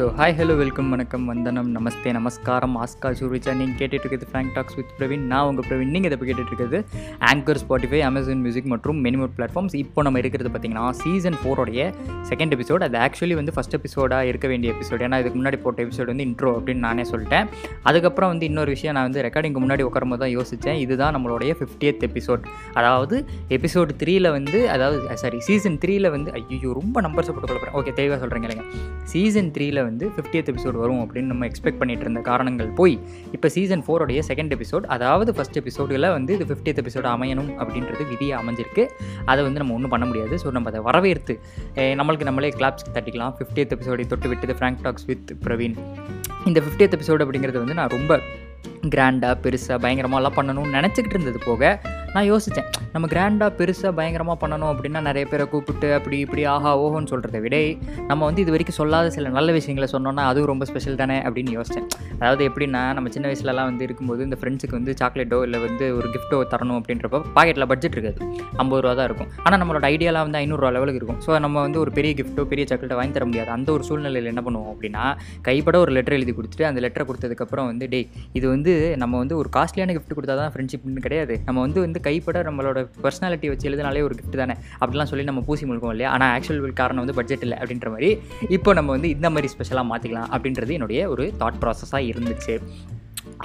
So 0.00 0.06
hi 0.16 0.34
hello 0.36 0.56
welcome 0.56 0.90
வணக்கம் 0.90 1.24
வந்தனம் 1.26 1.70
நமஸ்தே 1.72 2.10
நமஸ்காரம் 2.12 2.76
ஆஸ்கா 2.76 3.08
சூரிச்சா 3.18 3.52
நீங்கள் 3.54 3.78
கேட்டுட்டு 3.78 4.04
இருக்கிறது 4.04 4.26
ஃபேங்க் 4.30 4.52
டாக்ஸ் 4.54 4.76
வித் 4.76 4.92
பிரவீன் 4.98 5.24
நான் 5.26 5.46
உங்கள் 5.46 5.66
பிரவீன் 5.68 5.90
நீங்கள் 5.90 6.10
இதை 6.10 6.18
கேட்டுட்டு 6.20 6.52
இருக்கிறது 6.52 6.78
ஆங்கர் 7.30 7.58
ஸ்பாட்டிஃபை 7.58 8.00
அமேசான் 8.00 8.40
மியூசிக் 8.40 8.66
மற்றும் 8.66 8.98
மெனிமோட் 9.04 9.32
பிளாட்ஃபார்ம்ஸ் 9.36 9.74
இப்போ 9.74 10.02
நம்ம 10.02 10.18
இருக்கிறது 10.18 10.50
பார்த்தீங்கன்னா 10.50 10.90
சீசன் 10.92 11.34
ஃபோரோடைய 11.34 11.82
செகண்ட் 12.22 12.54
எபிசோட் 12.54 12.82
அது 12.82 12.98
ஆக்சுவலி 12.98 13.34
வந்து 13.34 13.52
ஃபஸ்ட் 13.52 13.74
எபிசோடாக 13.74 14.26
இருக்க 14.26 14.48
வேண்டிய 14.48 14.72
எபிசோட் 14.72 15.02
ஏன்னா 15.02 15.18
இதுக்கு 15.18 15.38
முன்னாடி 15.40 15.56
போட்ட 15.56 15.82
எபிசோட் 15.82 16.06
வந்து 16.06 16.26
இன்ட்ரோ 16.26 16.52
அப்படின்னு 16.54 16.84
நானே 16.84 17.02
சொல்லிட்டேன். 17.02 17.48
அதுக்கப்புறம் 17.82 18.28
வந்து 18.28 18.44
இன்னொரு 18.44 18.70
விஷயம் 18.70 18.94
நான் 18.94 19.08
வந்து 19.10 19.22
ரெக்கார்டிங்க்கு 19.22 19.60
முன்னாடி 19.60 19.82
உட்காரும்போது 19.82 20.20
தான் 20.20 20.34
யோசித்தேன் 20.38 20.80
இதுதான் 20.80 21.14
நம்மளுடைய 21.16 21.54
ஃபிஃப்டியத் 21.60 22.02
எபிசோட் 22.02 22.46
அதாவது 22.74 23.18
எபிசோடு 23.48 23.98
த்ரீயில் 24.04 24.30
வந்து 24.30 24.70
அதாவது 24.70 25.16
சாரி 25.16 25.40
சீசன் 25.40 25.78
த்ரீயில் 25.78 26.10
வந்து 26.10 26.32
ஐயோ 26.32 26.72
ரொம்ப 26.72 27.00
நம்பர்ஸை 27.00 27.32
போட்டு 27.32 27.48
கொள்ளப்படுறேன் 27.48 27.78
ஓகே 27.80 27.94
தெளிவாக 27.94 28.20
சொல்கிறேங்க 28.24 28.48
இல்லைங்க 28.50 28.66
சீசன் 29.04 29.52
த்ரீயில் 29.52 29.84
வந்து 29.90 30.06
ஃபிஃப்டியத் 30.14 30.50
எபிசோட் 30.52 30.78
வரும் 30.82 31.00
அப்படின்னு 31.04 31.32
நம்ம 31.32 31.46
எக்ஸ்பெக்ட் 31.50 31.80
பண்ணிட்டு 31.80 32.04
இருந்த 32.06 32.22
காரணங்கள் 32.30 32.70
போய் 32.80 32.96
இப்போ 33.36 33.48
சீசன் 33.56 33.84
ஃபோரோடைய 33.86 34.20
செகண்ட் 34.30 34.54
எபிசோட் 34.56 34.86
அதாவது 34.96 35.32
ஃபஸ்ட் 35.36 35.58
எபிசோடில் 35.62 36.08
வந்து 36.16 36.34
இது 36.38 36.46
ஃபிஃப்டியத் 36.50 36.80
எபிசோட் 36.84 37.08
அமையணும் 37.14 37.52
அப்படின்றது 37.62 38.04
விதியாக 38.12 38.42
அமைஞ்சிருக்கு. 38.44 38.84
அதை 39.30 39.40
வந்து 39.48 39.62
நம்ம 39.62 39.74
ஒன்றும் 39.78 39.94
பண்ண 39.94 40.06
முடியாது. 40.10 40.36
ஸோ 40.44 40.50
நம்ம 40.56 40.70
அதை 40.72 40.82
வரவேற்று 40.88 41.36
நம்மளுக்கு 42.00 42.28
நம்மளே 42.30 42.52
கிளாப்ஸ் 42.58 42.86
தட்டிக்கலாம். 42.98 43.34
ஃபிஃப்டியத் 43.38 43.74
எபிசோடை 43.76 44.06
தொட்டு 44.12 44.30
விட்டது 44.32 44.56
ஃப்ராங்க் 44.60 44.82
டாக்ஸ் 44.86 45.08
வித் 45.10 45.30
பிரவீன் 45.46 45.76
இந்த 46.48 46.58
ஃபிஃப்டியத் 46.64 46.96
எபிசோடு 46.96 47.24
அப்படிங்கிறது 47.24 47.60
வந்து 47.64 47.78
நான் 47.80 47.92
ரொம்ப 47.96 48.12
கிராண்டாக 48.92 49.34
பெருசாக 49.44 49.76
பயங்கரமாகலாம் 49.84 50.36
பண்ணணும்னு 50.36 50.76
நினச்சிக்கிட்டு 50.78 51.16
இருந்தது 51.18 51.40
போக 51.44 51.62
நான் 52.14 52.28
யோசித்தேன் 52.28 52.68
நம்ம 52.92 53.08
கிராண்டாக 53.10 53.50
பெருசாக 53.58 53.90
பயங்கரமாக 53.98 54.36
பண்ணணும் 54.42 54.70
அப்படின்னா 54.70 55.00
நிறைய 55.08 55.24
பேரை 55.32 55.44
கூப்பிட்டு 55.50 55.88
அப்படி 55.96 56.16
இப்படி 56.24 56.42
ஆஹா 56.52 56.70
ஓஹோன்னு 56.84 57.10
சொல்கிறத 57.12 57.38
விட 57.44 57.56
நம்ம 58.08 58.20
வந்து 58.28 58.40
இது 58.44 58.52
வரைக்கும் 58.54 58.76
சொல்லாத 58.78 59.10
சில 59.16 59.30
நல்ல 59.36 59.50
விஷயங்களை 59.56 59.88
சொன்னோன்னா 59.92 60.22
அதுவும் 60.30 60.48
ரொம்ப 60.50 60.64
ஸ்பெஷல் 60.70 60.98
தானே 61.02 61.18
அப்படின்னு 61.26 61.52
யோசித்தேன் 61.58 61.86
அதாவது 62.20 62.42
எப்படின்னா 62.48 62.80
நம்ம 62.96 63.10
சின்ன 63.16 63.26
வயசுலலாம் 63.30 63.68
வந்து 63.70 63.84
இருக்கும்போது 63.88 64.24
இந்த 64.28 64.38
ஃப்ரெண்ட்ஸுக்கு 64.40 64.76
வந்து 64.78 64.94
சாக்லேட்டோ 65.02 65.38
இல்லை 65.48 65.60
வந்து 65.66 65.86
ஒரு 65.98 66.08
கிஃப்ட்டோ 66.14 66.40
தரணும் 66.54 66.78
அப்படின்றப்ப 66.80 67.20
பாக்கெட்டில் 67.36 67.68
பட்ஜெட் 67.72 67.96
இருக்காது. 67.96 68.18
ஐம்பது 68.62 68.82
ரூபா 68.84 68.94
தான் 69.00 69.08
இருக்கும். 69.10 69.30
ஆனால் 69.44 69.60
நம்மளோட 69.62 69.84
ஐடியாலாம் 69.92 70.26
வந்து 70.28 70.40
ஐநூறுரூவா 70.42 70.72
லெவலுக்கு 70.78 71.00
இருக்கும். 71.02 71.20
ஸோ 71.26 71.38
நம்ம 71.46 71.56
வந்து 71.66 71.80
ஒரு 71.84 71.92
பெரிய 72.00 72.12
கிஃப்ட்டோ 72.20 72.46
பெரிய 72.54 72.66
சாக்லேட்டோ 72.72 72.98
வாங்கி 73.02 73.16
தர 73.18 73.26
முடியாது. 73.30 73.50
அந்த 73.58 73.70
ஒரு 73.76 73.86
சூழ்நிலையில் 73.90 74.30
என்ன 74.32 74.44
பண்ணுவோம் 74.48 74.72
அப்படின்னா 74.74 75.04
கைப்பட 75.48 75.78
ஒரு 75.84 75.94
லெட்டர் 75.98 76.18
எழுதி 76.18 76.34
கொடுத்துட்டு 76.40 76.68
அந்த 76.70 76.80
லெட்டரை 76.86 77.06
கொடுத்ததுக்கப்புறம் 77.12 77.70
வந்து 77.70 77.88
டே 77.94 78.02
இது 78.40 78.46
வந்து 78.54 78.74
நம்ம 79.04 79.14
வந்து 79.24 79.36
ஒரு 79.42 79.50
காஸ்ட்லியான 79.58 79.96
கிஃப்ட் 79.98 80.16
கொடுத்தா 80.18 80.36
தான் 80.42 80.52
ஃப்ரெண்ட்ஷிப்னு 80.56 81.06
கிடையாது. 81.08 81.36
நம்ம 81.48 81.58
வந்து 81.66 81.80
வந்து 81.86 81.98
கைப்பட 82.00 82.42
நம்மளோட 82.42 82.78
பர்சனாலிட்டி 83.04 83.48
வச்சு 83.52 83.68
எழுதினாலே 83.70 84.02
ஒரு 84.08 84.16
கிஃப்ட் 84.18 84.40
தானே? 84.42 84.56
அப்படிலாம் 84.80 85.10
சொல்லி 85.12 85.24
நம்ம 85.24 85.40
பூசி 85.40 85.66
முழுக்கோம் 85.66 85.94
இல்லையா? 85.96 86.10
ஆனால் 86.10 86.32
ஆக்சுவல் 86.36 86.78
காரணம் 86.82 87.04
வந்து 87.04 87.18
பட்ஜெட் 87.20 87.44
இல்லை 87.48 87.58
அப்படின்ற 87.62 87.90
மாதிரி 87.96 88.10
இப்போ 88.48 88.72
நம்ம 88.72 88.90
வந்து 88.90 89.10
இந்த 89.16 89.30
மாதிரி 89.30 89.50
ஸ்பெஷலாக 89.56 89.88
மாற்றிக்கலாம் 89.92 90.30
அப்படின்றது 90.36 90.76
என்னுடைய 90.78 91.08
ஒரு 91.08 91.26
தாட் 91.40 91.60
ப்ராசஸாக 91.64 92.08
இருந்துச்சு. 92.12 92.56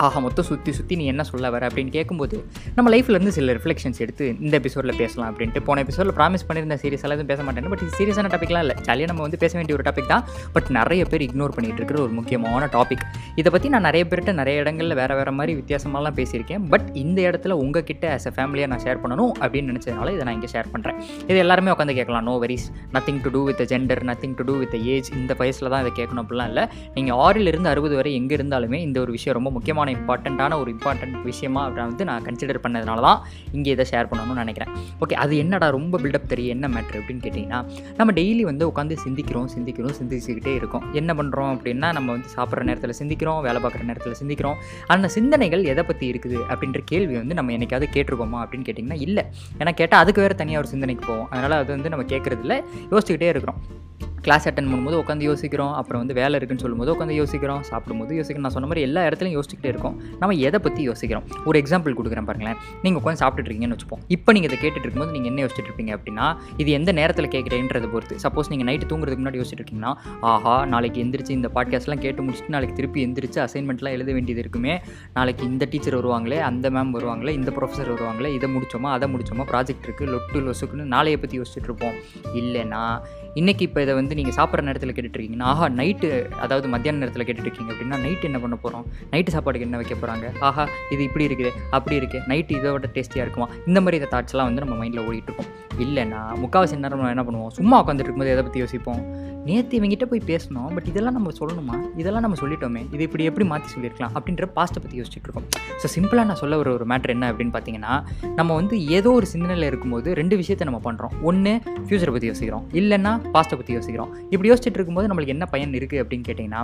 ஆக 0.05 0.19
மொத்தம் 0.25 0.47
சுற்றி 0.49 0.71
சுற்றி 0.77 0.95
நீ 0.99 1.05
என்ன 1.11 1.23
சொல்ல 1.29 1.49
வர 1.55 1.63
அப்படின்னு 1.69 1.91
கேட்கும்போது 1.95 2.35
நம்ம 2.77 2.87
லைஃப்லேருந்து 2.93 3.33
சில 3.37 3.53
ரிஃப்ளெக்ஷன்ஸ் 3.57 3.99
எடுத்து 4.05 4.25
இந்த 4.45 4.53
எபிசோடில் 4.61 4.97
பேசலாம் 5.01 5.29
அப்படின்ட்டு 5.31 5.61
போன 5.67 5.81
எபிசோடில் 5.85 6.13
ப்ராமிஸ் 6.17 6.45
பண்ணியிருந்த 6.47 6.75
சீரியஸ் 6.83 7.03
எல்லாம் 7.05 7.17
எதுவும் 7.17 7.31
பேச 7.31 7.43
மாட்டேன் 7.47 7.69
பட் 7.73 7.83
சீரியஸான 7.97 8.29
டாப்பிக்லாம் 8.33 8.63
இல்லை. 8.65 8.75
ஜாலியாக 8.87 9.09
நம்ம 9.11 9.23
வந்து 9.27 9.39
பேச 9.43 9.53
வேண்டிய 9.59 9.75
ஒரு 9.77 9.85
டாபிக் 9.87 10.09
தான். 10.13 10.23
பட் 10.55 10.69
நிறைய 10.77 11.03
பேர் 11.11 11.23
இக்னோர் 11.27 11.53
பண்ணிகிட்டு 11.57 11.81
இருக்கிற 11.81 11.99
ஒரு 12.05 12.13
முக்கியமான 12.19 12.69
டாபிக் 12.75 13.03
இதை 13.41 13.51
பற்றி 13.55 13.69
நான் 13.75 13.85
நிறைய 13.89 14.03
பேர்கிட்ட 14.11 14.33
நிறைய 14.41 14.63
இடங்களில் 14.63 14.97
வேறு 15.01 15.17
வேறு 15.19 15.33
மாதிரி 15.39 15.55
வித்தியாசமாலாம் 15.59 16.17
பேசியிருக்கேன். 16.19 16.63
பட் 16.73 16.87
இந்த 17.03 17.19
இடத்துல 17.29 17.57
உங்ககிட்ட 17.63 18.05
ஆஸ் 18.15 18.27
அ 18.31 18.33
ஃபேமிலியாக 18.37 18.71
நான் 18.73 18.83
ஷேர் 18.85 19.01
பண்ணணும் 19.03 19.33
அப்படின்னு 19.43 19.71
நினச்சதுனால 19.73 20.13
இதை 20.15 20.25
நான் 20.29 20.37
இங்கே 20.39 20.51
ஷேர் 20.55 20.71
பண்ணுறேன் 20.75 20.99
இது 21.29 21.37
எல்லாருமே 21.45 21.73
உட்காந்து 21.75 21.97
கேட்கலாம். 21.99 22.27
No 22.29 22.35
worries 22.45 22.67
nothing 22.97 23.21
to 23.27 23.31
do 23.37 23.43
with 23.49 23.63
gender 23.73 24.03
nothing 24.11 24.35
to 24.39 24.45
do 24.51 24.57
with 24.63 24.77
age 24.95 25.11
இந்த 25.21 25.33
வயசில் 25.43 25.71
தான் 25.75 25.83
இதை 25.85 25.93
கேட்கணும் 26.01 26.23
அப்படிலாம் 26.25 26.51
இல்லை. 26.53 26.65
நீங்கள் 26.99 27.19
ஆறிலிருந்து 27.27 27.71
அறுபது 27.73 27.97
வரை 28.01 28.13
எங்கே 28.21 28.35
இருந்தாலுமே 28.39 28.81
இந்த 28.87 28.99
ஒரு 29.05 29.14
விஷயம் 29.17 29.37
ரொம்ப 29.39 29.49
முக்கியம். 29.55 29.64
முக்கியமான 29.65 29.92
இம்பார்ட்டண்ட்டான 29.98 30.58
ஒரு 30.61 30.70
இம்பார்ட்டண்ட் 30.73 31.15
விஷயமா 31.27 31.61
அப்படின்னு 31.67 31.92
வந்து 31.92 32.05
நான் 32.09 32.23
கன்சிடர் 32.26 32.59
பண்ணதுனால 32.64 32.99
தான் 33.05 33.20
இங்கே 33.58 33.70
இதை 33.76 33.86
ஷேர் 33.92 34.08
பண்ணணும்னு 34.09 34.42
நினைக்கிறேன். 34.43 34.71
ஓகே 35.03 35.15
அது 35.23 35.33
என்னடா 35.43 35.67
ரொம்ப 35.76 35.99
பில்டப் 36.03 36.27
தெரியும் 36.33 36.53
என்ன 36.55 36.67
மேட்ரு 36.73 36.98
அப்படின்னு 36.99 37.23
கேட்டிங்கன்னா 37.26 37.59
நம்ம 37.99 38.14
டெய்லி 38.20 38.43
வந்து 38.49 38.65
உட்காந்து 38.71 38.95
சிந்திக்கிறோம் 39.05 39.48
சிந்திக்கிறோம் 39.53 39.95
சிந்திச்சுக்கிட்டே 39.99 40.53
இருக்கோம். 40.59 40.86
என்ன 40.99 41.14
பண்ணுறோம் 41.20 41.52
அப்படின்னா 41.55 41.89
நம்ம 41.98 42.11
வந்து 42.15 42.30
சாப்பிட்ற 42.36 42.65
நேரத்தில் 42.70 42.95
சிந்திக்கிறோம் 42.99 43.39
வேலை 43.48 43.61
பார்க்குற 43.64 43.87
நேரத்தில் 43.89 44.17
சிந்திக்கிறோம். 44.21 44.59
அந்த 44.95 45.09
சிந்தனைகள் 45.17 45.64
எதை 45.73 45.86
பற்றி 45.89 46.08
இருக்குது 46.14 46.39
அப்படின்ற 46.52 46.82
கேள்வி 46.92 47.17
வந்து 47.21 47.37
நம்ம 47.39 47.55
என்னைக்காவது 47.58 47.89
கேட்டிருக்கோமா 47.95 48.42
அப்படின்னு 48.43 48.67
கேட்டிங்கன்னா 48.70 48.99
இல்லை. 49.08 49.26
ஏன்னா 49.61 49.73
கேட்டால் 49.82 50.03
அதுக்கு 50.05 50.23
வேறு 50.26 50.42
தனியாக 50.43 50.64
ஒரு 50.64 50.71
சிந்தனைக்கு 50.76 51.05
போவோம். 51.11 51.27
அதனால் 51.33 51.58
அது 51.61 51.71
வந்து 51.77 51.93
நம்ம 51.95 52.08
கேட்குறதில்ல 52.14 52.58
யோசிச்சுக்கிட்டே 52.93 53.32
இருக்கிறோம். 53.36 53.59
கிளாஸ் 54.25 54.45
அட்டன் 54.49 54.69
பண்ணும்போது 54.71 54.97
உட்காந்து 55.02 55.25
யோசிக்கிறோம். 55.30 55.73
அப்புறம் 55.80 56.02
வந்து 56.03 56.15
வேலை 56.21 56.36
இருக்குன்னு 56.39 56.63
சொல்லும்போது 56.65 56.91
உட்காந்து 56.95 57.15
யோசிக்கிறோம். 57.21 57.61
சாப்பிடும்போது 57.69 58.15
யோசிக்கிறோம். 58.19 58.45
நான் 58.47 58.55
சொன்ன 58.58 58.69
மாதிரி 58.71 58.83
எல்லா 58.87 59.02
இடத்துலையும் 59.09 59.37
யோசிச்சுக்கிட்டே 59.37 59.71
இருக்கோம். 59.73 59.95
நம்ம 60.21 60.37
எதை 60.47 60.59
பற்றி 60.65 60.81
யோசிக்கிறோம்? 60.89 61.25
ஒரு 61.49 61.58
எக்ஸாம்பிள் 61.63 61.97
கொடுக்குறேன் 61.99 62.27
பாருங்களேன். 62.30 62.58
நீங்கள் 62.83 63.02
உட்காந்து 63.02 63.21
சாப்பிட்டுட்டு 63.23 63.49
இருக்கீங்கன்னு 63.49 63.77
வச்சுப்போம். 63.77 64.03
இப்போ 64.15 64.30
நீங்கள் 64.37 64.52
இதை 64.52 64.59
கேட்டுட்டு 64.64 64.85
இருக்கும்போது 64.85 65.15
நீங்கள் 65.17 65.31
என்ன 65.31 65.41
யோசிச்சுட்டு 65.45 65.69
இருப்பீங்க 65.71 65.93
அப்படின்னா 65.97 66.27
இது 66.64 66.69
எந்த 66.80 66.91
நேரத்தில் 66.99 67.30
கேட்குறேன்றதை 67.35 67.89
பொறுத்து. 67.95 68.17
சப்போஸ் 68.25 68.49
நீங்கள் 68.53 68.69
நைட்டு 68.71 68.89
தூங்குறதுக்கு 68.91 69.23
முன்னாடி 69.23 69.41
யோசிச்சுட்டு 69.41 69.64
இருக்கீங்கன்னா 69.64 69.93
ஆஹா 70.31 70.55
நாளைக்கு 70.73 71.02
எந்திரிச்சு 71.05 71.33
இந்த 71.39 71.52
பாட்காஸ்ட்லாம் 71.58 72.03
கேட்டு 72.05 72.23
முடிச்சுட்டு 72.25 72.55
நாளைக்கு 72.55 72.77
திருப்பி 72.80 73.02
எந்திரிச்சு 73.08 73.41
அசைன்மெண்ட்லாம் 73.45 73.95
எழுத 73.97 74.11
வேண்டியது 74.17 74.43
இருக்குமே. 74.45 74.75
நாளைக்கு 75.17 75.45
இந்த 75.52 75.65
டீச்சர் 75.73 75.97
வருவாங்களே 75.99 76.39
அந்த 76.49 76.69
மேம் 76.77 76.93
வருவாங்களே 76.97 77.35
இந்த 77.39 77.52
ப்ரொஃபஸர் 77.58 77.91
வருவாங்களே 77.95 78.31
இதை 78.37 78.49
முடிச்சோமா 78.55 78.91
அதை 78.97 79.09
முடிச்சோமா 79.14 79.45
ப்ராஜெக்ட் 79.53 79.87
இருக்குது 79.87 80.11
லொட்டு 80.15 80.41
லொசுக்குன்னு 80.47 80.87
நாளைய 80.95 81.17
பற்றி 81.23 81.37
யோசிச்சுட்டு 81.41 81.69
இருப்போம். 81.71 81.95
இல்லைன்னா 82.41 82.83
இன்றைக்கி 83.39 83.63
இப்போ 83.67 83.79
இதை 83.83 83.93
வந்து 83.97 84.15
நீங்கள் 84.17 84.35
சாப்பிட்ற 84.35 84.63
நேரத்தில் 84.67 84.93
கேட்டுட்ருக்கீங்கன்னா 84.97 85.47
ஆஹா 85.53 85.65
நைட்டு 85.79 86.09
அதாவது 86.43 86.67
மத்தியான 86.73 86.99
நேரத்தில் 87.01 87.25
கேட்டுட்டு 87.27 87.47
இருக்கீங்க 87.47 87.71
அப்படின்னா 87.73 87.97
நைட்டு 88.03 88.27
என்ன 88.29 88.39
பண்ண 88.43 88.55
போகிறோம் 88.63 88.85
நைட்டு 89.13 89.33
சாப்பாடுக்கு 89.35 89.67
என்ன 89.67 89.79
வைக்க 89.81 89.95
போகிறாங்க 89.95 90.25
ஆஹா 90.49 90.63
இது 90.93 91.01
இப்படி 91.07 91.25
இருக்குது 91.29 91.51
அப்படி 91.77 91.95
இருக்குது 91.99 92.23
நைட்டு 92.31 92.55
இதை 92.59 92.71
விட 92.75 92.89
டேஸ்டியாக 92.97 93.25
இருக்குமா? 93.25 93.47
இந்த 93.69 93.79
மாதிரி 93.83 93.99
இந்த 94.01 94.09
தாட்ஸ்லாம் 94.13 94.47
வந்து 94.49 94.63
நம்ம 94.63 94.75
மைண்டில் 94.81 95.03
ஓடிட்டு 95.07 95.29
இருக்கோம் 95.31 95.51
இல்லைன்னா 95.85 96.21
முக்கால்வாசி 96.43 96.79
நேரம் 96.83 96.99
நம்ம 97.01 97.13
என்ன 97.15 97.25
பண்ணுவோம்? 97.29 97.51
சும்மா 97.59 97.75
உட்காந்துட்டு 97.81 98.09
இருக்கும்போது 98.09 98.33
எதை 98.35 98.43
பற்றி 98.47 98.61
யோசிப்போம்? 98.63 99.01
நேற்று 99.47 99.73
இவங்கிட்ட 99.79 100.05
போய் 100.11 100.21
பேசணும் 100.29 100.69
பட் 100.75 100.87
இதெல்லாம் 100.91 101.15
நம்ம 101.17 101.33
சொல்லணுமா? 101.39 101.75
இதெல்லாம் 102.02 102.23
நம்ம 102.25 102.37
சொல்லிட்டோமே 102.43 102.81
இது 102.95 103.02
இப்படி 103.07 103.25
எப்படி 103.31 103.45
மாற்றி 103.52 103.69
சொல்லியிருக்கலாம்? 103.73 104.13
அப்படின்ற 104.17 104.47
பாஸ்ட்டை 104.55 104.81
பற்றி 104.85 104.97
யோசிச்சுட்டு 105.02 105.27
இருக்கோம் 105.29 105.47
ஸோ 105.81 105.87
சிம்பிளாக 105.95 106.25
நான் 106.29 106.41
சொல்ல 106.43 106.55
வர 106.61 106.69
ஒரு 106.77 106.85
மேட்ரு 106.91 107.13
என்ன 107.17 107.25
அப்படின்னு 107.31 107.53
பார்த்தீங்கன்னா 107.57 107.93
நம்ம 108.39 108.49
வந்து 108.61 108.75
ஏதோ 108.97 109.11
ஒரு 109.19 109.27
சிந்தனையில் 109.33 109.69
இருக்கும்போது 109.71 110.09
ரெண்டு 110.21 110.35
விஷயத்தை 110.43 110.67
நம்ம 110.71 110.81
பண்ணுறோம் 110.87 111.13
ஒன்று 111.29 111.53
ஃப்யூச்சரை 111.85 112.13
பற்றி 112.15 112.31
யோசிக்கிறோம். 112.31 112.65
இல்லைன்னா 112.81 113.13
பாஸ்ட்டை 113.33 113.58
பற்றி 113.59 113.73
யோசிக்கிறோம். 113.73 114.13
இப்படி 114.30 114.49
யோசிச்சுட்டு 114.52 114.80
இருக்கும்போது 114.80 115.08
நம்மளுக்கு 115.08 115.36
என்ன 115.36 115.45
பயன் 115.45 115.71
இருக்குது 115.71 116.02
அப்படின்னு 116.03 116.27
கேட்டிங்கன்னா 116.27 116.61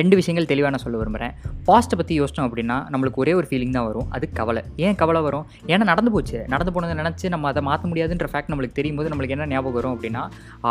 ரெண்டு 0.00 0.16
விஷயங்கள் 0.16 0.48
தெளிவாக 0.50 0.70
நான் 0.74 0.82
சொல்ல 0.84 0.98
விரும்புகிறேன் 1.00 1.34
பாஸ்ட்டை 1.68 1.96
பற்றி 2.00 2.14
யோசிச்சோம் 2.20 2.46
அப்படின்னா 2.48 2.76
நம்மளுக்கு 2.92 3.20
ஒரே 3.22 3.32
ஒரு 3.38 3.46
ஃபீலிங் 3.50 3.74
தான் 3.76 3.86
வரும். 3.88 4.08
அது 4.16 4.32
கவலை. 4.38 4.62
ஏன் 4.86 4.94
கவலை 4.94 5.20
வரும்? 5.26 5.44
ஏன்னா 5.72 5.84
நடந்து 5.92 6.10
போச்சு. 6.14 6.38
நடந்து 6.54 6.72
போனதை 6.72 6.94
நினச்சி 7.02 7.28
நம்ம 7.34 7.48
அதை 7.52 7.62
மாற்ற 7.68 7.88
முடியாதுன்ற 7.90 8.28
ஃபேக்ட் 8.32 8.50
நம்மளுக்கு 8.52 8.78
தெரியும் 8.78 8.98
போது 9.00 9.10
நம்மளுக்கு 9.12 9.36
என்ன 9.36 9.46
ஞாபகம் 9.54 9.76
வரும் 9.78 9.94
அப்படின்னா 9.96 10.22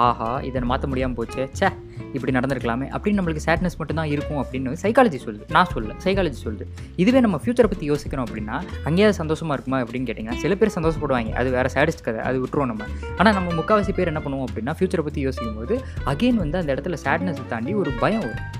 ஆஹா 0.01 0.29
இதை 0.49 0.61
மாற்ற 0.61 0.87
முடியாமல் 0.91 1.17
போச்சு. 1.19 1.41
ச்சே 1.53 1.69
இப்படி 2.15 2.31
நடந்திருக்கலாமே. 2.37 2.87
அப்படின்னு 2.95 3.19
நம்மளுக்கு 3.21 3.45
சேட்னஸ் 3.47 3.77
மட்டும் 3.79 3.99
தான் 4.01 4.11
இருக்கும் 4.15 4.39
அப்படின்னு 4.43 4.75
சைக்காலஜி 4.83 5.19
சொல்லுது. 5.25 5.47
நான் 5.57 5.71
சொல்ல 5.73 5.95
சைக்காலஜி 6.05 6.39
சொல்லுது. 6.45 6.67
இதுவே 7.03 7.21
நம்ம 7.27 7.39
ஃப்யூச்சரை 7.43 7.71
பற்றி 7.73 7.85
யோசிக்கிறோம் 7.91 8.27
அப்படின்னா 8.29 8.57
அங்கேயாவது 8.89 9.17
சந்தோஷமாக 9.21 9.57
இருக்குமா 9.57 9.79
அப்படின்னு 9.85 10.09
கேட்டிங்கன்னா 10.09 10.43
சில 10.45 10.55
பேர் 10.61 10.75
சந்தோஷப்படுவாங்க. 10.77 11.33
அது 11.41 11.49
வேறு 11.57 11.71
சேடிஸ்ட் 11.77 12.05
கதை. 12.09 12.21
அது 12.29 12.39
விட்டுருவோம் 12.43 12.71
நம்ம. 12.73 12.85
ஆனால் 13.17 13.35
நம்ம 13.39 13.55
முக்கால்வாசி 13.61 13.95
பேர் 13.99 14.13
என்ன 14.13 14.23
பண்ணுவோம் 14.27 14.47
அப்படின்னா 14.49 14.75
ஃப்யூச்சரை 14.79 15.05
பற்றி 15.09 15.21
யோசிக்கும் 15.27 15.59
போது 15.61 15.77
அகெயின் 16.13 16.39
வந்து 16.43 16.57
அந்த 16.63 16.69
இடத்துல 16.75 16.97
சேட்னஸை 17.07 17.45
தாண்டி 17.55 17.73
ஒரு 17.73 17.91
பயம் 18.03 18.23
வரும். 18.27 18.56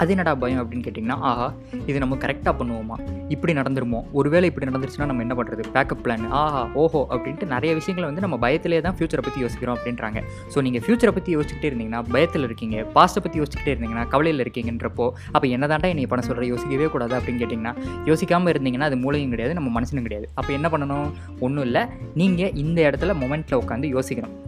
அது 0.00 0.10
என்னடா 0.10 0.34
பயம் 0.34 0.60
அப்படின்னு 0.62 0.84
கேட்டிங்கன்னா 0.86 1.18
ஆஹா 1.28 1.52
இது 1.86 1.98
நம்ம 1.98 2.16
கரெக்டாக 2.24 2.52
பண்ணுவோமா? 2.58 2.96
இப்படி 3.28 3.52
நடந்துருமோ? 3.52 4.00
ஒருவேளை 4.12 4.48
இப்படி 4.50 4.66
நடந்துருச்சுன்னா 4.70 5.06
நம்ம 5.10 5.22
என்ன 5.26 5.34
பண்ணுறது 5.38 5.62
பேக்கப் 5.74 6.02
பிளான் 6.04 6.26
ஆஹா 6.40 6.68
ஓஹோ 6.82 7.06
அப்படின்ட்டு 7.14 7.46
நிறைய 7.46 7.74
விஷயங்களை 7.74 8.08
வந்து 8.10 8.24
நம்ம 8.24 8.36
பயத்திலே 8.44 8.80
தான் 8.80 8.96
ஃப்யூச்சரை 8.98 9.20
பற்றி 9.20 9.40
யோசிக்கிறோம் 9.40 9.76
அப்படின்றாங்க. 9.78 10.22
ஸோ 10.54 10.60
நீங்கள் 10.60 10.82
ஃப்யூச்சரை 10.86 11.10
பற்றி 11.10 11.36
யோசிச்சுக்கிட்டே 11.36 11.70
இருந்தீங்கன்னா 11.70 12.02
பயத்தில் 12.12 12.42
இருக்கீங்க 12.42 12.86
பாஸ்ட்டை 12.96 13.22
பற்றி 13.26 13.40
யோசிச்சுக்கிட்டே 13.40 13.74
இருந்தீங்கன்னா 13.76 14.08
கவலையில் 14.08 14.44
இருக்கீங்கன்றப்போ 14.46 15.10
அப்போ 15.32 15.46
என்ன 15.46 15.66
தாண்டா 15.66 15.88
என்னை 15.88 16.06
பண்ண 16.06 16.24
சொல்கிற 16.26 16.46
யோசிக்கவே 16.46 16.86
கூடாது 16.86 17.16
அப்படின்னு 17.18 17.42
கேட்டிங்கன்னா 17.42 17.74
யோசிக்காமல் 18.04 18.52
இருந்தீங்கன்னா 18.54 18.80
அது 18.80 18.96
மூளையும் 18.96 19.30
கிடையாது 19.30 19.54
நம்ம 19.54 19.80
மனசனும் 19.80 20.02
கிடையாது. 20.02 20.28
அப்போ 20.34 20.52
என்ன 20.52 20.68
பண்ணணும்? 20.68 21.08
ஒன்றும் 21.40 21.64
இல்லை. 21.64 21.84
நீங்கள் 22.14 22.52
இந்த 22.54 22.90
இடத்துல 22.90 23.14
மொமெண்ட்டில் 23.22 23.60
உட்காந்து 23.62 23.88
யோசிக்கணும். 23.96 24.45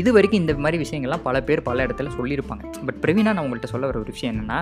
இது 0.00 0.10
வரைக்கும் 0.16 0.40
இந்த 0.42 0.52
மாதிரி 0.64 0.76
விஷயங்கள்லாம் 0.82 1.22
பல 1.28 1.36
பேர் 1.48 1.62
பல 1.68 1.86
இடத்துல 1.86 2.10
சொல்லியிருப்பாங்க. 2.18 2.62
பட் 2.86 2.98
பிரவீனா 3.02 3.30
நான் 3.36 3.42
உங்கள்கிட்ட 3.44 3.68
சொல்ல 3.72 3.84
வர 3.90 3.98
ஒரு 4.02 4.10
விஷயம் 4.14 4.32
என்னென்னா 4.34 4.58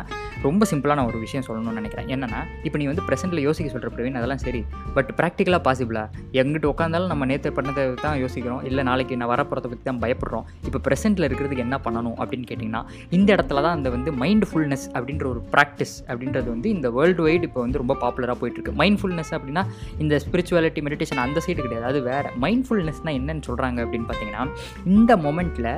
ரொம்ப 0.47 0.67
சிம்பிளான 0.71 1.05
ஒரு 1.11 1.19
விஷயம் 1.25 1.44
சொல்லணும்னு 1.49 1.79
நினைக்கிறேன். 1.81 2.09
என்னென்னா 2.15 2.41
இப்போ 2.67 2.79
நீ 2.81 2.85
வந்து 2.91 3.05
ப்ரெசென்ட்டில் 3.09 3.43
யோசிக்க 3.47 3.69
சொல்கிற 3.75 3.91
பிரவீன் 3.97 4.19
அதெல்லாம் 4.21 4.43
சரி. 4.47 4.62
பட் 4.97 5.11
ப்ராக்டிக்கலாக 5.21 5.62
பாசிபிளா 5.69 6.05
எங்கிட்ட 6.41 6.67
உட்காந்தாலும் 6.73 7.11
நம்ம 7.12 7.27
நேற்று 7.31 7.53
பண்ணதை 7.59 7.85
தான் 8.05 8.19
யோசிக்கிறோம். 8.23 8.62
இல்லை 8.71 8.85
நாளைக்கு 8.91 9.19
நான் 9.23 9.31
வரப்போகிறத 9.35 9.69
பற்றி 9.73 9.85
தான் 9.91 10.00
பயப்படுறோம். 10.05 10.47
இப்போ 10.69 10.81
ப்ரெசென்ட்டில் 10.88 11.27
இருக்கிறதுக்கு 11.29 11.65
என்ன 11.67 11.79
பண்ணணும் 11.87 12.17
அப்படின்னு 12.23 12.49
கேட்டிங்கன்னா 12.50 12.82
இந்த 13.19 13.29
இடத்துல 13.37 13.62
தான் 13.67 13.77
அந்த 13.79 13.91
வந்து 13.97 14.12
மைண்ட்ஃபுல்னஸ் 14.25 14.87
அப்படின்ற 14.97 15.27
ஒரு 15.32 15.43
ப்ராக்டிஸ் 15.55 15.94
அப்படின்றது 16.11 16.49
வந்து 16.55 16.69
இந்த 16.77 16.91
வேர்ல்டு 16.99 17.25
வைடு 17.29 17.47
இப்போ 17.50 17.62
வந்து 17.67 17.82
ரொம்ப 17.85 17.97
பாப்புலராக 18.05 18.38
போயிட்டுருக்கு. 18.43 18.75
மைண்ட்ஃபுல்னஸ் 18.82 19.32
அப்படின்னா 19.38 19.65
இந்த 20.05 20.21
ஸ்பிரிச்சுவாலிட்டி 20.27 20.82
மெடிடேஷன் 20.88 21.23
அந்த 21.27 21.38
சைடு 21.47 21.61
கிடையாது. 21.67 21.87
அது 21.93 22.00
வேறு. 22.11 22.31
மைண்ட்ஃபுல்னஸ்னால் 22.47 23.17
என்னன்னு 23.21 23.47
சொல்கிறாங்க 23.50 23.79
அப்படின்னு 23.87 24.09
பார்த்தீங்கன்னா 24.11 24.44
இந்த 24.97 25.12
மொமெண்ட்டில் 25.26 25.70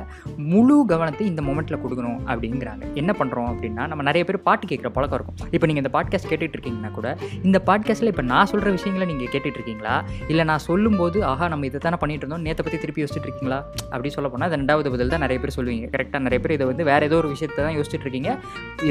முழு 0.51 0.77
கவனத்தை 0.91 1.23
இந்த 1.31 1.41
மொமெண்ட்டில் 1.47 1.79
கொடுக்கணும் 1.83 2.19
அப்படிங்கிறாங்க. 2.31 2.83
என்ன 3.01 3.11
பண்ணுறோம் 3.19 3.49
அப்படின்னா 3.51 3.83
நம்ம 3.91 4.03
நிறைய 4.09 4.23
பேர் 4.29 4.39
பாட்டு 4.47 4.65
கேட்குற 4.71 4.91
பழக்கம் 4.97 5.17
இருக்கும். 5.19 5.37
இப்போ 5.55 5.65
நீங்கள் 5.69 5.83
இந்த 5.83 5.93
பாட்காஸ்ட் 5.97 6.29
கேட்டுட்டு 6.31 6.57
இருக்கீங்கன்னா 6.57 6.91
கூட 6.97 7.07
இந்த 7.47 7.59
பாட்காஸ்ட்டில் 7.69 8.11
இப்போ 8.13 8.25
நான் 8.31 8.49
சொல்கிற 8.53 8.71
விஷயங்களை 8.77 9.07
நீங்கள் 9.11 9.31
கேட்டுட்டு 9.33 9.59
இருக்கீங்களா? 9.59 9.95
இல்லை 10.31 10.45
நான் 10.51 10.63
சொல்லும்போது 10.69 11.17
ஆஹா 11.31 11.47
நம்ம 11.53 11.67
இதை 11.69 11.81
தானே 11.87 11.99
பண்ணிட்டு 12.03 12.25
இருந்தோம் 12.25 12.45
நேற்றை 12.47 12.63
பற்றி 12.65 12.79
திருப்பி 12.83 13.03
யோசிச்சுட்டு 13.03 13.29
இருக்கீங்களா? 13.29 13.59
அப்படி 13.93 14.11
சொல்ல 14.17 14.29
போனால் 14.33 14.49
அது 14.49 14.59
ரெண்டாவது 14.61 14.91
பதில் 14.95 15.13
தான் 15.15 15.23
நிறைய 15.25 15.39
பேர் 15.43 15.55
சொல்லுவீங்க. 15.57 15.87
கரெக்டாக 15.95 16.23
நிறைய 16.27 16.39
பேர் 16.43 16.55
இதை 16.57 16.67
வந்து 16.71 16.83
வேறு 16.91 17.07
ஏதோ 17.09 17.17
ஒரு 17.23 17.31
விஷயத்தை 17.35 17.59
தான் 17.65 17.75
யோசிச்சுட்டு 17.77 18.05
இருக்கீங்க. 18.07 18.31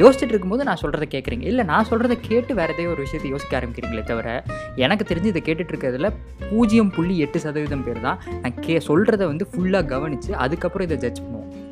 யோசிச்சுட்டு 0.01 0.33
இருக்கும்போது 0.33 0.63
நான் 0.69 0.81
சொல்கிறத 0.83 1.07
கேட்குறீங்க. 1.15 1.45
இல்லை 1.51 1.65
நான் 1.71 1.87
சொல்கிறத 1.91 2.15
கேட்டு 2.29 2.53
வேறு 2.61 2.73
ஏதோ 2.77 2.89
ஒரு 2.95 3.01
விஷயத்தை 3.05 3.29
யோசிக்க 3.33 3.53
ஆரம்பிக்கிறீங்களே 3.59 4.03
தவிர 4.11 4.29
எனக்கு 4.85 5.07
தெரிஞ்சு 5.09 5.31
இதை 5.33 5.41
கேட்டுட்டு 5.47 5.73
இருக்கிறதுல 5.73 6.09
பூஜ்ஜியம் 6.51 6.91
புள்ளி 6.95 7.15
எட்டு 7.25 7.37
சதவீதம் 7.45 7.83
பேர் 7.87 8.01
தான். 8.07 8.19
நான் 8.43 8.57
கே 8.65 8.75
சொல்கிறத 8.89 9.23
வந்து 9.31 9.45
ஃபுல்லாக 9.51 9.85
கவனித்து 9.93 10.31
அதுக்கப்புறம் 10.35 10.87
இதை 10.89 10.97
ஜட்ஜ் 10.97 11.21
பண்ணுவோம். 11.23 11.62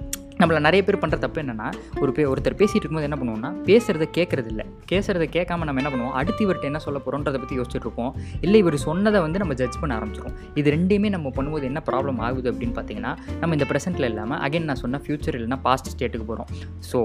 நம்மளை 0.41 0.59
நிறைய 0.67 0.81
பேர் 0.88 0.99
பண்ணுற 1.01 1.17
தப்பு 1.23 1.39
என்னென்னா 1.43 1.67
ஒரு 2.03 2.11
பே 2.17 2.23
ஒருத்தர் 2.33 2.57
பேசிகிட்டு 2.61 2.83
இருக்கும்போது 2.83 3.07
என்ன 3.09 3.17
பண்ணுவோம்னா 3.21 3.49
பேசுகிறத 3.69 4.05
கேட்குறது 4.17 4.49
இல்லை. 4.53 4.65
பேசுகிறத 4.91 5.25
கேட்காம 5.35 5.65
நம்ம 5.67 5.81
என்ன 5.81 5.91
பண்ணுவோம் 5.93 6.15
அடுத்து 6.19 6.41
இவர்கிட்ட 6.45 6.67
என்ன 6.71 6.79
சொல்ல 6.85 6.97
போகிறோன்றதை 7.05 7.39
பற்றி 7.43 7.55
யோசிச்சுட்டு 7.59 7.88
இருப்போம். 7.88 8.11
இல்லை 8.45 8.59
இவர் 8.63 8.77
சொன்னதை 8.88 9.19
வந்து 9.25 9.41
நம்ம 9.43 9.55
ஜட்ஜ் 9.61 9.77
பண்ண 9.81 9.91
ஆரம்பிச்சிடும் 9.99 10.35
இது 10.61 10.73
ரெண்டையுமே 10.75 11.09
நம்ம 11.15 11.31
பண்ணும்போது 11.38 11.67
என்ன 11.71 11.81
ப்ராப்ளம் 11.89 12.19
ஆகுது 12.27 12.47
அப்படின்னு 12.51 12.75
பார்த்தீங்கன்னா 12.77 13.11
நம்ம 13.41 13.51
இந்த 13.57 13.67
ப்ரெசென்ட்டில் 13.71 14.07
இல்லாமல் 14.11 14.39
அகைன் 14.47 14.67
நான் 14.69 14.81
சொன்ன 14.83 15.01
ஃப்யூச்சர் 15.05 15.38
இல்லைனா 15.39 15.59
பாஸ்ட் 15.67 15.91
ஸ்டேட்டுக்கு 15.93 16.27
போகிறோம் 16.31 16.49
ஸோ 16.91 17.01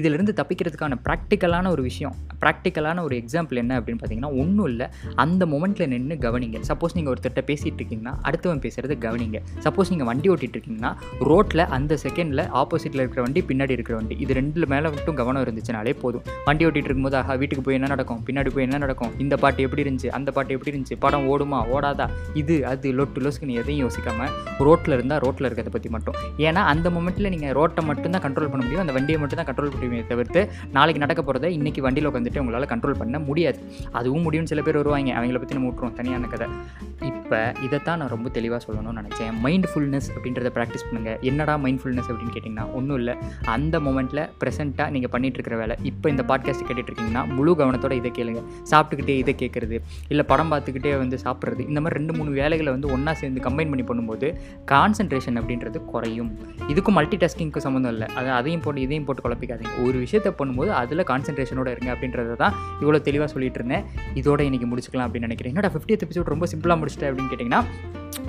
இதிலிருந்து 0.00 0.34
தப்பிக்கிறதுக்கான 0.40 0.98
ப்ராக்டிக்கலான 1.08 1.70
ஒரு 1.76 1.84
விஷயம் 1.88 2.14
ப்ராக்டிக்கலான 2.44 3.02
ஒரு 3.08 3.14
எக்ஸாம்பிள் 3.22 3.60
என்ன 3.64 3.72
அப்படின்னு 3.80 4.00
பார்த்தீங்கன்னா 4.02 4.32
ஒன்றும் 4.42 4.68
இல்லை. 4.72 4.88
அந்த 5.24 5.42
மொமெண்ட்டில் 5.52 5.90
நின்று 5.94 6.16
கவனிங்க. 6.26 6.58
சப்போஸ் 6.70 6.96
நீங்கள் 6.98 7.12
ஒருத்தர்கிட்ட 7.14 7.44
பேசிகிட்டு 7.50 7.80
இருக்கீங்கன்னா 7.80 8.14
அடுத்தவன் 8.28 8.62
பேசுகிறது 8.66 8.96
கவனிங்க. 9.06 9.38
சப்போஸ் 9.66 9.90
நீங்கள் 9.92 10.08
வண்டி 10.10 10.28
ஓட்டிகிட்டு 10.32 10.56
இருக்கீங்கன்னா 10.58 10.92
ரோட்டில் 11.30 11.64
அந்த 11.76 11.98
செகண்டில் 12.04 12.42
ஆப்போசிட்டில் 12.76 13.02
இருக்கிற 13.02 13.22
வண்டி 13.24 13.40
பின்னாடி 13.50 13.72
இருக்கிற 13.76 13.94
வண்டி. 13.98 14.14
இது 14.24 14.32
ரெண்டு 14.38 14.66
மேலே 14.72 14.88
மட்டும் 14.94 15.16
கவனம் 15.20 15.42
இருந்துச்சுனாலே 15.44 15.92
போதும். 16.02 16.24
வண்டி 16.48 16.62
ஓட்டிகிட்டு 16.66 16.88
இருக்கும்போது 16.88 17.16
ஆஹா 17.20 17.34
வீட்டுக்கு 17.40 17.62
போய் 17.66 17.76
என்ன 17.78 17.88
நடக்கும்? 17.92 18.20
பின்னாடி 18.26 18.50
போய் 18.54 18.64
என்ன 18.66 18.78
நடக்கும்? 18.84 19.12
இந்த 19.24 19.34
பாட்டு 19.42 19.60
எப்படி 19.66 19.82
இருந்துச்சு? 19.84 20.08
அந்த 20.18 20.30
பாட்டு 20.36 20.54
எப்படி 20.56 20.70
இருந்துச்சு? 20.72 20.96
படம் 21.04 21.24
ஓடுமா? 21.32 21.60
ஓடாதா? 21.74 22.06
இது 22.40 22.56
அது 22.72 22.92
லொட்டு 22.98 23.22
லொசுக்குன்னு 23.26 23.56
எதையும் 23.60 23.82
யோசிக்காமல் 23.84 24.32
ரோட்டில் 24.66 24.96
இருந்தால் 24.96 25.20
ரோட்டில் 25.24 25.48
இருக்கிறத 25.48 25.72
பற்றி 25.76 25.90
மட்டும். 25.96 26.18
ஏன்னா 26.48 26.64
அந்த 26.72 26.90
மொமெண்ட்டில் 26.96 27.30
நீங்கள் 27.34 27.54
ரோட்டை 27.60 27.84
மட்டும் 27.90 28.14
தான் 28.16 28.24
கண்ட்ரோல் 28.26 28.50
பண்ண 28.52 28.62
முடியும். 28.66 28.84
அந்த 28.84 28.94
வண்டியை 28.98 29.20
மட்டும் 29.22 29.40
தான் 29.40 29.48
கண்ட்ரோல் 29.50 29.72
பண்ண 29.74 29.84
முடியும் 29.88 30.10
தவிர்த்து 30.12 30.42
நாளைக்கு 30.76 31.02
நடக்க 31.04 31.22
போகிறத 31.28 31.50
இன்றைக்கி 31.58 31.82
வண்டியில் 31.86 32.10
உட்காந்துட்டு 32.12 32.42
உங்களால் 32.44 32.70
கண்ட்ரோல் 32.74 33.00
பண்ண 33.02 33.18
முடியாது. 33.28 33.58
அதுவும் 34.00 34.26
முடியும்னு 34.26 34.52
சில 34.52 34.62
பேர் 34.68 34.80
வருவாங்க. 34.82 35.12
அவங்கள 35.20 35.40
பற்றி 35.42 35.58
நம்ம 35.58 35.70
விட்டுருவோம். 35.70 35.96
தனியான 36.00 36.30
கதை. 36.34 36.48
இப்போ 37.12 37.40
இதைத்தான் 37.66 37.98
நான் 38.02 38.12
ரொம்ப 38.16 38.28
தெளிவாக 38.36 38.60
சொல்லணும்னு 38.66 39.00
நினச்சேன். 39.02 39.32
மைண்ட்ஃபுல்னஸ் 39.46 40.10
அப்படின்றத 40.16 40.50
ப்ராக்டிஸ் 40.58 40.86
பண்ணுங்கள் 40.88 41.18
என்னடா 41.30 41.54
மைண்ட்ஃபுல்னஸ் 41.64 42.08
அப்படின்னு 42.10 42.34
கேட்டிங்கன்னா 42.36 42.65
ஒன்றும் 42.78 42.98
இல்லை. 42.98 43.14
அந்த 43.54 43.80
மொமெண்ட்டில் 43.86 44.22
ப்ரெசென்ட்டாக 44.40 44.88
நீங்கள் 44.96 45.12
பண்ணிட்டு 45.14 45.38
இருக்கிற 45.38 45.56
வேலை. 45.62 45.76
இப்போ 45.90 46.06
இந்த 46.14 46.24
பாட்காஸ்ட் 46.30 46.66
கேட்டுட்ருக்கீங்கன்னா 46.68 47.22
முழு 47.36 47.52
கவனத்தோட 47.60 47.92
இதை 48.00 48.12
கேளுங்க. 48.18 48.42
சாப்பிட்டுக்கிட்டே 48.72 49.16
இதை 49.22 49.34
கேட்குறது 49.42 49.78
இல்லை 50.08 50.24
படம் 50.32 50.52
பார்த்துக்கிட்டே 50.52 50.98
வந்து 51.02 51.18
சாப்பிட்றது 51.24 51.62
இந்த 51.70 51.80
மாதிரி 51.80 51.98
ரெண்டு 52.00 52.14
மூணு 52.18 52.30
வேலைகளை 52.40 52.72
வந்து 52.76 52.90
ஒன்றா 52.96 53.14
சேர்ந்து 53.22 53.44
கம்பைன் 53.48 53.72
பண்ணி 53.72 53.86
பண்ணும்போது 53.90 54.28
கான்சன்ட்ரேஷன் 54.72 55.38
அப்படின்றது 55.42 55.84
குறையும். 55.92 56.30
இதுக்கும் 56.72 56.96
மல்டி 56.98 57.16
டாஸ்கிங்க்கு 57.22 57.64
சம்மந்தம் 57.66 57.92
இல்லை. 57.96 58.08
அது 58.18 58.30
அதையும் 58.38 58.64
போட்டு 58.66 58.80
இதையும் 58.86 59.06
போட்டு 59.08 59.24
குழப்பிக்காதீங்க. 59.26 59.74
ஒரு 59.86 59.98
விஷயத்தை 60.04 60.32
பண்ணும்போது 60.40 60.72
அதில் 60.82 61.08
கான்சன்ட்ரேஷனோட 61.12 61.68
இருங்க 61.76 61.90
அப்படின்றத 61.94 62.36
தான் 62.44 62.54
இவ்வளோ 62.82 63.00
தெளிவாக 63.08 63.30
சொல்லிட்டு 63.34 63.60
இருந்தேன் 63.62 63.84
இதோட 64.20 64.40
இன்றைக்கி 64.48 64.68
முடிச்சுக்கலாம் 64.72 65.08
அப்படின்னு 65.08 65.28
நினைக்கிறேன். 65.30 65.54
என்னோட 65.54 65.70
ஃபிஃப்டியத் 65.74 66.04
எபிசோட் 66.06 66.34
ரொம்ப 66.34 66.48
சிம்பிளாக 66.54 66.80
முடிச்சிட்டேன் 66.82 67.10
அப்படின்னு 67.10 67.32
கேட்டிங்கன்னா 67.32 67.62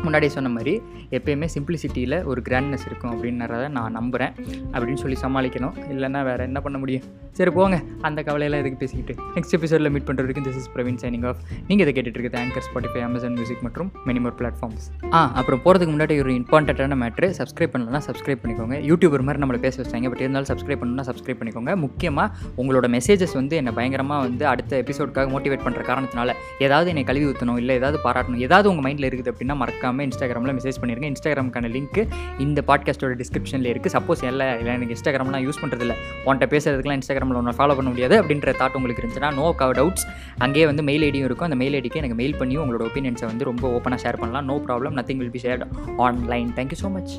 முன்னாடி 0.06 0.28
சொன்ன 0.36 0.50
மாதிரி 0.56 0.74
எப்பயுமே 1.18 1.48
சிம்பிளிசிட்டியில் 1.56 2.18
ஒரு 2.32 2.40
கிராண்ட்னஸ் 2.48 2.86
இருக்கும் 2.90 3.12
அப்படின்றத 3.14 3.64
நான் 3.78 3.96
நம்புகிறேன் 4.00 4.34
அப்படின்னு 4.74 5.02
சொல்லி 5.04 5.18
சமாளிக்கணும். 5.24 5.76
இல்லைன்னா 5.94 6.22
வேறு 6.30 6.44
என்ன 6.50 6.60
பண்ண 6.66 6.78
முடியும்? 6.84 7.06
சரி 7.38 7.52
போங்க. 7.58 7.78
அந்த 8.08 8.20
கவலையெல்லாம் 8.28 8.62
எதுக்கு 8.64 8.80
பேசிக்கிட்டு? 8.84 9.14
நெக்ஸ்ட் 9.36 9.56
எபிசோடில் 9.58 9.92
மீட் 9.96 10.08
பண்ணுற 10.08 10.24
வரைக்கும் 10.26 10.46
this 10.48 10.60
is 10.62 10.70
Praveen 10.76 11.00
signing 11.04 11.26
off 11.32 11.42
நீங்கள் 11.68 11.86
இதை 11.86 11.94
கேட்டுட்டு 11.98 12.18
இருக்கிறது 12.20 12.40
ஆங்கர் 12.44 12.66
ஸ்பாட்டிஃபை 12.68 13.02
அமேசான் 13.08 13.36
மியூசிக் 13.40 13.64
மற்றும் 13.68 13.90
மினிமோர் 14.10 14.36
பிளாட்ஃபார்ம்ஸ் 14.40 14.86
ஆ 15.18 15.22
அப்புறம் 15.40 15.62
போகிறதுக்கு 15.66 15.94
முன்னாடி 15.96 16.16
ஒரு 16.24 16.34
இம்பார்ட்டண்ட்டான 16.42 16.98
மேட்ரு 17.04 17.30
சப்ஸ்கிரைப் 17.40 17.74
பண்ணலன்னா 17.74 18.02
சப்ஸ்கிரைப் 18.08 18.42
பண்ணிக்கோங்க. 18.44 18.78
யூடியூபர் 18.90 19.26
மாதிரி 19.28 19.42
நம்மளை 19.44 19.62
பேச 19.66 19.76
வச்சாங்க. 19.84 20.10
பட் 20.14 20.24
இருந்தாலும் 20.26 20.50
சப்ஸ்கிரைப் 20.52 20.82
பண்ணணும்னா 20.82 21.08
சப்ஸ்கிரைப் 21.10 21.40
பண்ணிக்கோங்க. 21.42 21.76
முக்கியமாக 21.86 22.28
உங்களோட 22.62 22.88
மெசேஜஸ் 22.98 23.36
வந்து 23.40 23.56
என்னை 23.62 23.74
பயங்கரமாக 23.80 24.22
வந்து 24.28 24.46
அடுத்த 24.54 24.82
எபிசோடுக்காக 24.84 25.28
மோட்டிவேட் 25.36 25.66
பண்ணுற 25.68 25.84
காரணத்தினால 25.92 26.36
ஏதாவது 26.68 26.90
என்னை 26.94 27.06
கழுவி 27.12 27.28
ஊற்றணும் 27.32 27.60
இல்லை 27.64 27.76
ஏதாவது 27.82 28.00
பாராட்டணும் 28.08 28.44
ஏதாவது 28.48 28.70
உங்கள் 28.74 28.88
மைண்டில் 28.88 29.10
இருக்குது 29.10 29.32
அப்படின்னா 29.34 29.58
மறக்காமல் 29.68 30.08
இன்ஸ்டாகிராமில் 30.08 30.56
மெசேஜ் 30.58 30.80
பண்ணிடுங்க 30.82 31.08
இன்ஸ்டாகிராமுக்கான 31.12 31.70
லிங்க் 31.76 32.00
இந்த 32.38 32.60
பாட்காஸ்ட்டோட 32.68 33.14
டிஸ்கிரிப்ஷனில் 33.22 33.70
இருக்குது 33.72 33.94
சப்போஸ் 33.98 34.24
இல்லை 34.24 34.48
இல்லை 34.58 34.74
எனக்கு 34.74 34.96
இன்ஸ்டாகிராம்லாம் 34.96 35.46
யூஸ் 35.48 35.62
பண்ணுறதில்ல 35.62 35.96
உன்ட்ட 36.26 36.48
பேசுறதுக்குலாம் 36.54 37.00
இன்ஸ்டாகிராமில் 37.00 37.40
ஒன்று 37.42 37.58
ஃபாலோ 37.60 37.76
பண்ண 37.80 37.90
முடியாது 37.94 38.16
அப்படின்ற 38.24 38.54
தாட் 38.62 38.78
உங்களுக்கு 38.80 39.04
இருந்துச்சுன்னா 39.04 39.32
நோ 39.34 39.48
கவ 39.60 39.72
டவுட்ஸ் 39.80 40.06
அங்கேயே 40.38 40.66
வந்து 40.72 40.86
மெயில் 40.90 41.06
ஐடியும் 41.10 41.28
இருக்கும். 41.30 41.50
அந்த 41.50 41.60
மெயில் 41.64 41.78
ஐடிக்கு 41.80 42.02
எனக்கு 42.04 42.20
மெயில் 42.22 42.40
பண்ணி 42.42 42.58
உங்களோட 42.64 42.86
ஒப்பீனியன்ஸை 42.90 43.30
வந்து 43.32 43.50
ரொம்ப 43.52 43.66
ஓப்பனாக 43.78 44.02
ஷேர் 44.06 44.22
பண்ணலாம். 44.24 44.48
No 44.52 44.58
problem 44.68 44.98
nothing 45.00 45.22
will 45.24 45.36
be 45.38 45.42
shared 45.46 45.66
online 46.08 46.52
thank you 46.60 46.80
so 46.84 46.92
much 46.98 47.16